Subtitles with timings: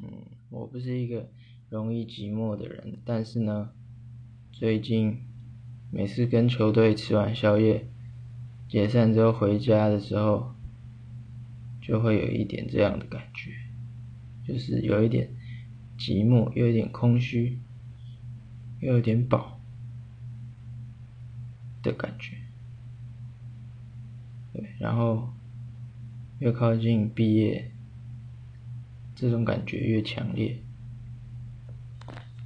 [0.00, 0.08] 嗯，
[0.50, 1.28] 我不是一个
[1.70, 3.70] 容易寂寞的人，但是呢，
[4.52, 5.18] 最近
[5.90, 7.86] 每次跟球队吃完宵夜，
[8.68, 10.54] 解散之后回家的时候，
[11.80, 13.52] 就会有一点这样的感觉，
[14.46, 15.30] 就是有一点
[15.98, 17.58] 寂寞，又有点空虚，
[18.80, 19.60] 又有点饱
[21.82, 22.36] 的感觉。
[24.52, 25.32] 对，然后
[26.38, 27.72] 越靠近毕业，
[29.20, 30.56] 这种感觉越强烈。